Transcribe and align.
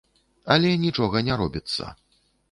Але 0.53 0.69
нічога 0.85 1.21
не 1.27 1.37
робіцца. 1.41 1.91